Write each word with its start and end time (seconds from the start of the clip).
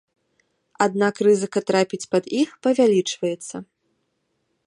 Аднак 0.85 1.15
рызыка 1.27 1.59
трапіць 1.71 2.09
пад 2.15 2.23
іх 2.41 2.49
павялічваецца. 2.67 3.55